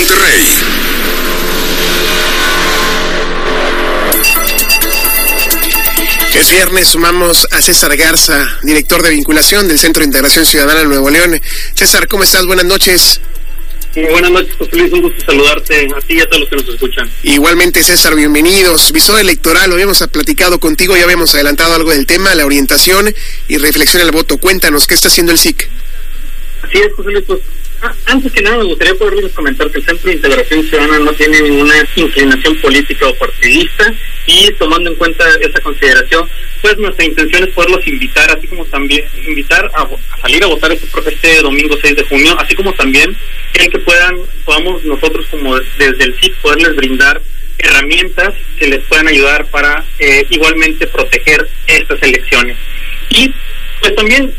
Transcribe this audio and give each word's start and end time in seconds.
Monterrey. 0.00 0.46
Es 6.34 6.50
viernes, 6.50 6.88
sumamos 6.88 7.46
a 7.50 7.60
César 7.60 7.94
Garza, 7.98 8.58
director 8.62 9.02
de 9.02 9.10
vinculación 9.10 9.68
del 9.68 9.78
Centro 9.78 10.00
de 10.00 10.06
Integración 10.06 10.46
Ciudadana 10.46 10.80
de 10.80 10.86
Nuevo 10.86 11.10
León. 11.10 11.38
César, 11.74 12.08
¿cómo 12.08 12.22
estás? 12.22 12.46
Buenas 12.46 12.64
noches. 12.64 13.20
buenas 13.94 14.30
noches, 14.30 14.54
José 14.56 14.76
Luis. 14.76 14.92
Un 14.94 15.02
gusto 15.02 15.22
saludarte 15.26 15.88
a 15.94 16.00
ti 16.00 16.14
y 16.14 16.20
a 16.20 16.26
todos 16.30 16.40
los 16.40 16.48
que 16.48 16.56
nos 16.56 16.68
escuchan. 16.68 17.10
Igualmente, 17.22 17.82
César, 17.84 18.14
bienvenidos. 18.14 18.92
Visor 18.92 19.20
electoral, 19.20 19.68
lo 19.68 19.74
habíamos 19.74 19.98
platicado 20.10 20.58
contigo, 20.60 20.96
ya 20.96 21.04
habíamos 21.04 21.34
adelantado 21.34 21.74
algo 21.74 21.90
del 21.90 22.06
tema, 22.06 22.34
la 22.34 22.46
orientación 22.46 23.14
y 23.48 23.58
reflexión 23.58 24.02
al 24.02 24.12
voto. 24.12 24.38
Cuéntanos, 24.38 24.86
¿qué 24.86 24.94
está 24.94 25.08
haciendo 25.08 25.32
el 25.32 25.38
SIC? 25.38 25.68
Así 26.62 26.78
es, 26.78 26.94
José 26.96 27.10
Luis. 27.10 27.24
Pues, 27.26 27.40
antes 28.06 28.32
que 28.32 28.42
nada, 28.42 28.58
me 28.58 28.64
gustaría 28.64 28.94
poderles 28.94 29.32
comentar 29.32 29.70
que 29.70 29.78
el 29.78 29.84
Centro 29.84 30.10
de 30.10 30.16
Integración 30.16 30.62
Ciudadana 30.64 30.98
no 30.98 31.12
tiene 31.12 31.40
ninguna 31.40 31.74
inclinación 31.96 32.56
política 32.56 33.08
o 33.08 33.14
partidista 33.14 33.92
y 34.26 34.50
tomando 34.52 34.90
en 34.90 34.96
cuenta 34.96 35.24
esa 35.40 35.60
consideración, 35.60 36.28
pues 36.60 36.76
nuestra 36.78 37.04
intención 37.04 37.44
es 37.44 37.50
poderlos 37.50 37.86
invitar, 37.86 38.30
así 38.30 38.46
como 38.46 38.64
también 38.66 39.04
invitar 39.26 39.70
a, 39.74 39.88
salir 40.20 40.44
a 40.44 40.48
votar 40.48 40.72
este, 40.72 40.86
este, 41.08 41.42
domingo 41.42 41.76
6 41.80 41.96
de 41.96 42.04
junio, 42.04 42.36
así 42.38 42.54
como 42.54 42.72
también 42.74 43.16
el 43.54 43.70
que 43.70 43.78
puedan, 43.78 44.16
podamos 44.44 44.84
nosotros 44.84 45.26
como 45.30 45.56
desde 45.56 46.04
el 46.04 46.14
CIT 46.20 46.34
poderles 46.36 46.76
brindar 46.76 47.20
herramientas 47.58 48.34
que 48.58 48.68
les 48.68 48.82
puedan 48.84 49.08
ayudar 49.08 49.46
para 49.46 49.84
eh, 49.98 50.26
igualmente 50.30 50.86
proteger 50.86 51.46
estas 51.66 52.02
elecciones. 52.02 52.56
Y 53.10 53.32
pues 53.80 53.94
también 53.94 54.32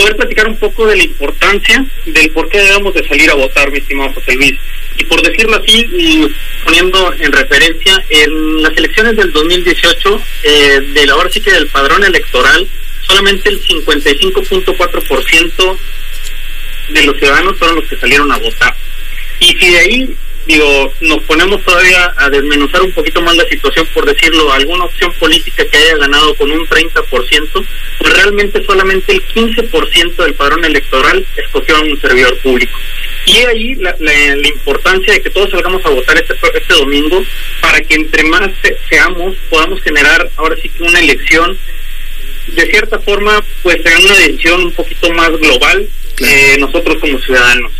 poder 0.00 0.16
platicar 0.16 0.48
un 0.48 0.56
poco 0.56 0.86
de 0.86 0.96
la 0.96 1.04
importancia 1.04 1.84
del 2.06 2.30
por 2.30 2.48
qué 2.48 2.58
debemos 2.58 2.94
de 2.94 3.06
salir 3.06 3.30
a 3.30 3.34
votar, 3.34 3.70
mi 3.70 3.76
estimado 3.78 4.14
José 4.14 4.34
Luis. 4.34 4.54
Y 4.96 5.04
por 5.04 5.20
decirlo 5.20 5.56
así, 5.56 5.86
y 5.92 6.26
poniendo 6.64 7.12
en 7.18 7.30
referencia, 7.30 8.02
en 8.08 8.62
las 8.62 8.74
elecciones 8.78 9.16
del 9.16 9.30
2018, 9.30 10.22
eh, 10.44 10.80
de 10.94 11.06
la 11.06 11.16
hora 11.16 11.28
sí 11.30 11.42
que 11.42 11.52
del 11.52 11.66
padrón 11.66 12.02
electoral, 12.02 12.66
solamente 13.02 13.50
el 13.50 13.62
55.4% 13.62 15.78
de 16.94 17.04
los 17.04 17.18
ciudadanos 17.18 17.58
fueron 17.58 17.76
los 17.76 17.86
que 17.86 17.98
salieron 17.98 18.32
a 18.32 18.38
votar. 18.38 18.74
Y 19.38 19.54
si 19.58 19.70
de 19.70 19.78
ahí 19.78 20.16
digo, 20.50 20.92
nos 21.00 21.22
ponemos 21.24 21.62
todavía 21.64 22.12
a 22.16 22.28
desmenuzar 22.28 22.82
un 22.82 22.92
poquito 22.92 23.22
más 23.22 23.36
la 23.36 23.44
situación, 23.44 23.86
por 23.94 24.04
decirlo, 24.04 24.52
alguna 24.52 24.84
opción 24.84 25.12
política 25.14 25.64
que 25.64 25.76
haya 25.76 25.96
ganado 25.96 26.34
con 26.34 26.50
un 26.50 26.66
30%, 26.66 27.66
pues 27.98 28.12
realmente 28.14 28.62
solamente 28.64 29.12
el 29.12 29.24
15% 29.26 30.16
del 30.16 30.34
padrón 30.34 30.64
electoral 30.64 31.24
escogió 31.36 31.76
a 31.76 31.80
un 31.82 32.00
servidor 32.00 32.36
público. 32.38 32.76
Y 33.26 33.36
ahí 33.38 33.74
la, 33.76 33.94
la, 34.00 34.48
importancia 34.48 35.12
de 35.12 35.22
que 35.22 35.30
todos 35.30 35.50
salgamos 35.50 35.84
a 35.86 35.90
votar 35.90 36.16
este, 36.16 36.34
este 36.54 36.74
domingo 36.74 37.22
para 37.60 37.80
que 37.80 37.94
entre 37.94 38.24
más 38.24 38.50
seamos 38.88 39.36
podamos 39.48 39.80
generar 39.82 40.28
ahora 40.36 40.56
sí 40.60 40.68
que 40.68 40.82
una 40.82 40.98
elección 40.98 41.56
de 42.48 42.66
cierta 42.66 42.98
forma 42.98 43.44
pues 43.62 43.76
en 43.84 44.04
una 44.04 44.16
decisión 44.16 44.64
un 44.64 44.72
poquito 44.72 45.12
más 45.12 45.30
global 45.30 45.88
eh, 46.20 46.56
nosotros 46.58 46.96
como 47.00 47.18
ciudadanos. 47.20 47.72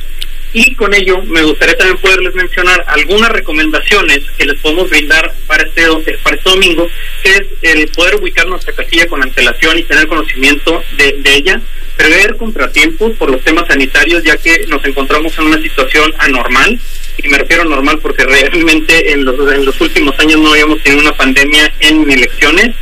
Y 0.52 0.74
con 0.74 0.92
ello 0.94 1.22
me 1.22 1.42
gustaría 1.42 1.76
también 1.76 1.98
poderles 1.98 2.34
mencionar 2.34 2.84
algunas 2.88 3.30
recomendaciones 3.30 4.20
que 4.36 4.46
les 4.46 4.58
podemos 4.60 4.90
brindar 4.90 5.32
para 5.46 5.62
este, 5.62 5.86
para 6.22 6.36
este 6.36 6.50
domingo, 6.50 6.88
que 7.22 7.30
es 7.30 7.42
el 7.62 7.88
poder 7.88 8.16
ubicar 8.16 8.46
nuestra 8.48 8.72
casilla 8.72 9.06
con 9.06 9.22
antelación 9.22 9.78
y 9.78 9.84
tener 9.84 10.08
conocimiento 10.08 10.82
de, 10.96 11.16
de 11.20 11.34
ella, 11.34 11.60
prever 11.96 12.36
contratiempos 12.36 13.12
por 13.12 13.30
los 13.30 13.42
temas 13.44 13.68
sanitarios, 13.68 14.24
ya 14.24 14.36
que 14.36 14.66
nos 14.66 14.84
encontramos 14.84 15.38
en 15.38 15.44
una 15.46 15.62
situación 15.62 16.12
anormal, 16.18 16.80
y 17.18 17.28
me 17.28 17.38
refiero 17.38 17.62
a 17.62 17.66
normal 17.66 17.98
porque 18.00 18.24
realmente 18.24 19.12
en 19.12 19.24
los, 19.24 19.52
en 19.52 19.64
los 19.64 19.80
últimos 19.80 20.18
años 20.18 20.40
no 20.40 20.50
habíamos 20.50 20.82
tenido 20.82 21.02
una 21.02 21.16
pandemia 21.16 21.72
en 21.80 22.10
elecciones, 22.10 22.74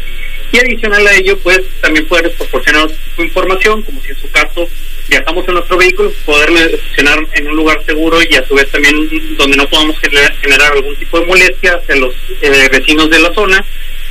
y 0.52 0.58
adicional 0.58 1.06
a 1.06 1.14
ello, 1.14 1.38
pues 1.38 1.60
también 1.80 2.06
poder 2.06 2.32
proporcionar 2.32 2.88
su 3.14 3.22
información, 3.22 3.82
como 3.82 4.00
si 4.02 4.10
en 4.10 4.16
su 4.16 4.30
caso 4.30 4.68
viajamos 5.08 5.46
en 5.48 5.54
nuestro 5.54 5.76
vehículo, 5.76 6.12
poderle 6.24 6.74
estacionar 6.74 7.18
en 7.32 7.48
un 7.48 7.56
lugar 7.56 7.82
seguro 7.84 8.18
y 8.28 8.34
a 8.34 8.46
su 8.46 8.54
vez 8.54 8.70
también 8.70 8.96
donde 9.36 9.56
no 9.56 9.68
podamos 9.68 9.98
generar 9.98 10.72
algún 10.72 10.96
tipo 10.96 11.18
de 11.20 11.26
molestia 11.26 11.74
hacia 11.74 11.96
los 11.96 12.14
eh, 12.42 12.68
vecinos 12.70 13.08
de 13.10 13.18
la 13.18 13.32
zona. 13.32 13.64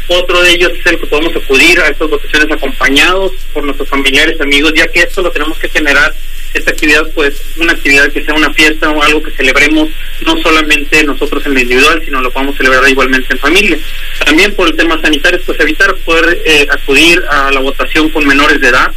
Otro 0.07 0.41
de 0.41 0.51
ellos 0.51 0.72
es 0.79 0.85
el 0.85 1.00
que 1.00 1.07
podemos 1.07 1.35
acudir 1.35 1.79
a 1.81 1.88
estas 1.88 2.09
votaciones 2.09 2.50
acompañados 2.51 3.34
por 3.53 3.63
nuestros 3.63 3.90
familiares, 3.90 4.40
amigos, 4.40 4.73
ya 4.75 4.88
que 4.88 5.01
esto 5.01 5.22
lo 5.22 5.31
tenemos 5.31 5.59
que 5.59 5.69
generar, 5.69 6.13
esta 6.53 6.72
actividad, 6.72 7.03
pues 7.13 7.40
una 7.57 7.73
actividad 7.73 8.12
que 8.12 8.23
sea 8.23 8.34
una 8.34 8.51
fiesta 8.53 8.90
o 8.90 9.01
algo 9.01 9.22
que 9.22 9.31
celebremos 9.31 9.90
no 10.25 10.38
solamente 10.41 11.03
nosotros 11.03 11.46
en 11.46 11.53
lo 11.53 11.59
individual, 11.59 12.01
sino 12.03 12.22
lo 12.22 12.31
podamos 12.31 12.56
celebrar 12.57 12.88
igualmente 12.90 13.28
en 13.31 13.40
familia. 13.40 13.78
También 14.25 14.56
por 14.56 14.67
el 14.67 14.75
tema 14.75 15.00
sanitario, 15.01 15.40
pues 15.46 15.59
evitar 15.59 15.96
poder 15.97 16.41
eh, 16.46 16.67
acudir 16.72 17.23
a 17.29 17.51
la 17.51 17.59
votación 17.59 18.09
con 18.09 18.25
menores 18.25 18.59
de 18.62 18.69
edad, 18.69 18.91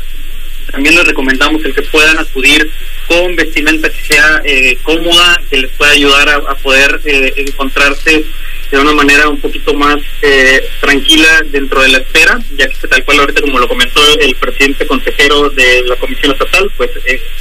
también 0.70 0.94
les 0.94 1.06
recomendamos 1.06 1.64
el 1.64 1.74
que 1.74 1.82
puedan 1.82 2.18
acudir 2.18 2.70
con 3.08 3.34
vestimenta 3.34 3.90
que 3.90 4.00
sea 4.02 4.40
eh, 4.44 4.78
cómoda, 4.82 5.42
que 5.50 5.58
les 5.58 5.70
pueda 5.72 5.90
ayudar 5.90 6.28
a, 6.28 6.54
poder 6.56 7.00
eh, 7.04 7.32
encontrarse 7.36 8.24
de 8.70 8.78
una 8.78 8.92
manera 8.92 9.28
un 9.28 9.40
poquito 9.40 9.74
más 9.74 9.96
eh, 10.22 10.62
tranquila 10.80 11.42
dentro 11.46 11.82
de 11.82 11.88
la 11.88 11.98
espera, 11.98 12.38
ya 12.56 12.68
que 12.68 12.88
tal 12.88 13.04
cual 13.04 13.20
ahorita 13.20 13.40
como 13.40 13.58
lo 13.58 13.68
comentó 13.68 14.00
el 14.20 14.34
presidente 14.36 14.86
consejero 14.86 15.50
de 15.50 15.82
la 15.86 15.96
Comisión 15.96 16.32
Estatal, 16.32 16.70
pues 16.76 16.90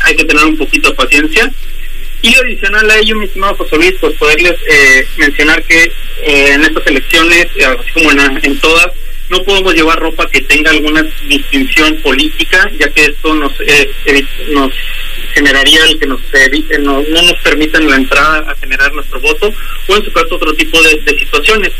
hay 0.02 0.16
que 0.16 0.26
tener 0.26 0.46
un 0.46 0.58
poquito 0.58 0.90
de 0.90 0.96
paciencia. 0.96 1.52
Y 2.22 2.36
adicional 2.36 2.90
a 2.90 2.98
ello, 2.98 3.16
mi 3.16 3.26
estimado 3.26 3.56
José 3.56 3.78
Luis, 3.78 3.94
pues 4.02 4.14
poderles 4.16 4.56
mencionar 5.18 5.64
que 5.64 5.92
en 6.24 6.62
estas 6.64 6.86
elecciones, 6.88 7.48
así 7.80 7.92
como 7.94 8.12
en 8.12 8.60
todas, 8.60 8.88
no 9.30 9.44
podemos 9.44 9.74
llevar 9.74 10.00
ropa 10.00 10.30
que 10.30 10.42
tenga 10.42 10.72
alguna 10.72 11.04
distinción 11.28 11.96
política, 11.98 12.70
ya 12.80 12.90
que 12.90 13.06
esto 13.06 13.34
nos 13.36 13.54
eh, 13.62 13.90
nos 14.50 14.74
generaría 15.34 15.86
el 15.86 16.00
que 16.00 16.08
nos 16.08 16.22
evite, 16.34 16.80
no, 16.80 17.02
no 17.02 17.22
nos 17.22 17.40
permitan 17.44 17.88
la 17.88 17.96
entrada 17.96 18.52
a 18.52 18.56
generar 18.56 18.92
nuestro 18.94 19.20
voto, 19.20 19.54
o 19.88 19.96
en 19.96 20.04
su 20.04 20.12
caso 20.12 20.36
otro 20.36 20.54
tipo 20.54 20.82
de, 20.82 21.20
situaciones. 21.20 21.72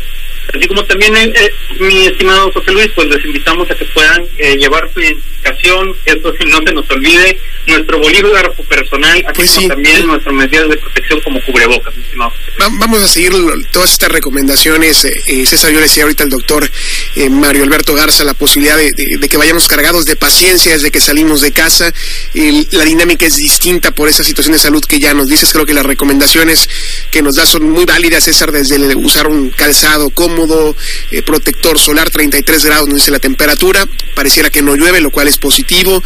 Así 0.54 0.66
como 0.66 0.84
también, 0.84 1.14
eh, 1.16 1.32
eh, 1.34 1.52
mi 1.78 2.06
estimado 2.06 2.50
José 2.52 2.72
Luis, 2.72 2.88
pues 2.94 3.08
les 3.08 3.24
invitamos 3.24 3.70
a 3.70 3.74
que 3.74 3.84
puedan 3.86 4.26
llevar 4.58 4.90
su 4.92 5.00
identificación, 5.00 5.96
esto 6.04 6.32
no 6.46 6.58
se 6.66 6.72
nos 6.72 6.90
olvide, 6.90 7.38
nuestro 7.66 7.98
bolígrafo 7.98 8.62
personal, 8.64 9.22
así 9.26 9.34
pues 9.34 9.50
como 9.52 9.68
también 9.68 10.06
nuestras 10.06 10.34
medidas 10.34 10.68
de 10.68 10.76
protección 10.76 11.20
como 11.20 11.40
cubrebocas, 11.44 11.94
mi 11.96 12.02
estimado 12.02 12.32
Vamos 12.58 13.02
a 13.02 13.08
seguir 13.08 13.32
todas 13.70 13.92
estas 13.92 14.10
recomendaciones. 14.10 15.06
César, 15.46 15.70
yo 15.70 15.76
le 15.76 15.84
decía 15.84 16.02
ahorita 16.02 16.24
al 16.24 16.30
doctor 16.30 16.68
Mario 17.30 17.64
Alberto 17.64 17.94
Garza 17.94 18.24
la 18.24 18.34
posibilidad 18.34 18.76
de, 18.76 19.28
que 19.28 19.36
vayamos 19.36 19.66
cargados 19.66 20.04
de 20.04 20.16
paciencia 20.16 20.72
desde 20.72 20.90
que 20.90 21.00
salimos 21.00 21.40
de 21.40 21.52
casa. 21.52 21.92
la 22.34 22.84
dinámica 22.84 23.24
es 23.24 23.36
distinta 23.36 23.92
por 23.92 24.08
esa 24.08 24.24
situación 24.24 24.52
de 24.52 24.58
salud 24.58 24.84
que 24.84 24.98
ya 24.98 25.14
nos 25.14 25.28
dices. 25.28 25.52
Creo 25.52 25.64
que 25.64 25.74
las 25.74 25.86
recomendaciones 25.86 26.68
que 27.10 27.22
nos 27.22 27.36
da 27.36 27.46
son 27.46 27.70
muy 27.70 27.84
válidas, 27.86 28.24
César, 28.24 28.52
desde 28.52 28.94
usar 28.96 29.26
un 29.26 29.50
calzado 29.50 30.10
cómodo, 30.10 30.39
eh, 31.10 31.22
protector 31.22 31.78
solar, 31.78 32.10
33 32.10 32.64
grados, 32.64 32.88
nos 32.88 32.96
dice 32.96 33.10
la 33.10 33.18
temperatura. 33.18 33.86
Pareciera 34.14 34.50
que 34.50 34.62
no 34.62 34.76
llueve, 34.76 35.00
lo 35.00 35.10
cual 35.10 35.28
es 35.28 35.38
positivo. 35.38 36.02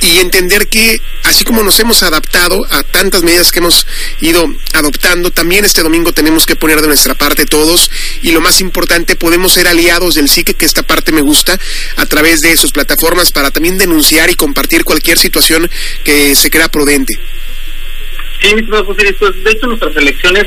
Y 0.00 0.18
entender 0.18 0.68
que, 0.68 1.00
así 1.24 1.44
como 1.44 1.62
nos 1.62 1.78
hemos 1.80 2.02
adaptado 2.02 2.64
a 2.70 2.82
tantas 2.82 3.22
medidas 3.22 3.50
que 3.50 3.58
hemos 3.58 3.86
ido 4.20 4.46
adoptando, 4.72 5.30
también 5.30 5.64
este 5.64 5.82
domingo 5.82 6.12
tenemos 6.12 6.46
que 6.46 6.56
poner 6.56 6.80
de 6.80 6.88
nuestra 6.88 7.14
parte 7.14 7.46
todos. 7.46 7.90
Y 8.22 8.32
lo 8.32 8.40
más 8.40 8.60
importante, 8.60 9.16
podemos 9.16 9.52
ser 9.52 9.66
aliados 9.68 10.14
del 10.14 10.28
psique 10.28 10.54
que 10.54 10.66
esta 10.66 10.82
parte 10.82 11.12
me 11.12 11.20
gusta, 11.20 11.58
a 11.96 12.06
través 12.06 12.40
de 12.40 12.56
sus 12.56 12.72
plataformas 12.72 13.32
para 13.32 13.50
también 13.50 13.78
denunciar 13.78 14.30
y 14.30 14.34
compartir 14.34 14.84
cualquier 14.84 15.18
situación 15.18 15.70
que 16.04 16.34
se 16.34 16.50
crea 16.50 16.68
prudente. 16.68 17.18
Sí, 18.42 18.54
pues 18.68 19.44
de 19.44 19.50
hecho 19.50 19.66
nuestras 19.66 19.96
elecciones 19.96 20.46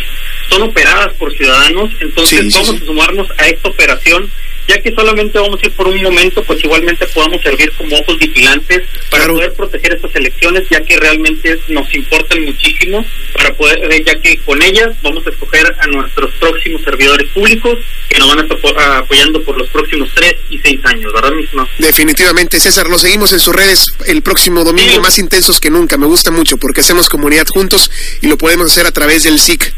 son 0.50 0.64
operadas 0.64 1.14
por 1.14 1.32
ciudadanos, 1.36 1.92
entonces 2.00 2.54
vamos 2.54 2.82
a 2.82 2.86
sumarnos 2.86 3.28
a 3.38 3.48
esta 3.48 3.70
operación 3.70 4.30
ya 4.70 4.80
que 4.82 4.94
solamente 4.94 5.40
vamos 5.40 5.60
a 5.62 5.66
ir 5.66 5.72
por 5.74 5.88
un 5.88 6.02
momento, 6.04 6.44
pues 6.44 6.64
igualmente 6.64 7.08
podamos 7.08 7.42
servir 7.42 7.72
como 7.76 7.98
ojos 7.98 8.20
vigilantes 8.20 8.84
para 9.10 9.26
poder 9.26 9.52
proteger 9.54 9.94
estas 9.94 10.16
elecciones, 10.16 10.64
ya 10.70 10.80
que 10.82 10.96
realmente 10.98 11.60
nos 11.70 11.92
importan 11.96 12.46
muchísimo, 12.46 13.04
para 13.34 13.52
poder, 13.56 13.92
eh, 13.92 14.04
ya 14.06 14.14
que 14.22 14.38
con 14.38 14.62
ellas 14.62 14.96
vamos 15.02 15.26
a 15.26 15.32
escoger 15.32 15.76
a 15.80 15.88
nuestros 15.88 16.32
próximos 16.36 16.84
servidores 16.84 17.28
públicos 17.30 17.80
que 18.10 18.20
nos 18.20 18.28
van 18.28 18.40
a 18.40 18.42
estar 18.44 18.60
apoyando 18.98 19.44
por 19.44 19.58
los 19.58 19.68
próximos 19.70 20.08
tres 20.14 20.36
y 20.52 20.60
seis 20.60 20.80
años, 20.84 21.12
¿verdad 21.14 21.32
mismo? 21.32 21.68
Definitivamente, 21.80 22.60
César, 22.60 22.88
lo 22.90 23.00
seguimos 23.00 23.34
en 23.34 23.40
sus 23.40 23.56
redes 23.56 23.88
el 24.06 24.22
próximo 24.22 24.64
domingo, 24.64 25.02
más 25.02 25.18
intensos 25.18 25.60
que 25.60 25.72
nunca, 25.72 25.98
me 25.98 26.06
gusta 26.06 26.30
mucho 26.30 26.58
porque 26.58 26.82
hacemos 26.82 27.10
comunidad 27.10 27.48
juntos 27.48 27.90
y 28.22 28.28
lo 28.28 28.38
podemos 28.38 28.72
hacer 28.72 28.86
a 28.86 28.92
través 28.92 29.24
del 29.24 29.40
SIC. 29.40 29.74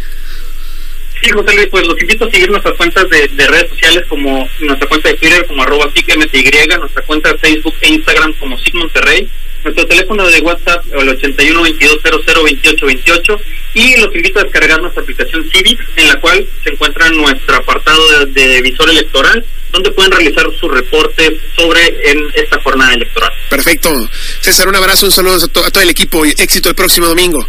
Sí, 1.22 1.30
José 1.30 1.54
Luis, 1.54 1.68
pues 1.70 1.86
los 1.86 2.02
invito 2.02 2.26
a 2.26 2.32
seguir 2.32 2.50
nuestras 2.50 2.76
cuentas 2.76 3.08
de, 3.10 3.48
redes 3.48 3.70
sociales 3.70 4.04
como 4.10 4.48
nuestra 4.60 4.88
cuenta 4.90 5.10
de 5.10 5.16
Twitter 5.16 5.46
como 5.46 5.62
arroba 5.62 5.88
SICMTY, 5.94 6.68
nuestra 6.80 7.04
cuenta 7.04 7.32
de 7.32 7.38
Facebook 7.38 7.76
e 7.82 7.90
Instagram 7.90 8.34
como 8.40 8.58
SIC 8.58 8.74
Monterrey, 8.74 9.30
nuestro 9.64 9.86
teléfono 9.86 10.28
de 10.28 10.40
WhatsApp 10.40 10.84
el 10.92 11.10
81 11.10 11.62
22 11.62 11.98
28 12.44 12.86
28 12.88 13.40
y 13.76 13.98
los 13.98 14.16
invito 14.16 14.40
a 14.40 14.44
descargar 14.44 14.82
nuestra 14.82 15.04
aplicación 15.04 15.48
Civic 15.52 15.80
en 15.96 16.08
la 16.08 16.20
cual 16.20 16.48
se 16.64 16.72
encuentra 16.72 17.08
nuestro 17.12 17.56
apartado 17.56 18.26
de, 18.26 18.62
visor 18.64 18.90
electoral 18.90 19.46
donde 19.72 19.92
pueden 19.92 20.12
realizar 20.12 20.46
sus 20.60 20.72
reportes 20.72 21.34
sobre 21.56 22.12
en 22.12 22.20
esta 22.34 22.60
jornada 22.62 22.94
electoral. 22.94 23.32
Perfecto. 23.50 24.10
César, 24.42 24.68
un 24.68 24.76
abrazo, 24.76 25.06
un 25.06 25.12
saludo 25.12 25.36
a, 25.36 25.68
a 25.68 25.72
todo 25.72 25.84
el 25.84 25.90
equipo 25.90 26.26
y 26.26 26.32
éxito 26.32 26.70
el 26.70 26.76
próximo 26.76 27.08
domingo. 27.08 27.48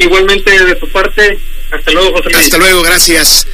Igualmente 0.00 0.64
de 0.64 0.80
su 0.80 0.88
parte, 0.88 1.38
hasta 1.74 1.92
luego, 1.92 2.16
José 2.16 2.30
Luis. 2.30 2.44
Hasta 2.44 2.58
luego, 2.58 2.82
gracias. 2.82 3.46